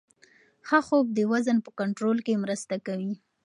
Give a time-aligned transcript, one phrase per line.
[0.67, 3.13] ښه خوب د وزن په کنټرول کې مرسته کوي.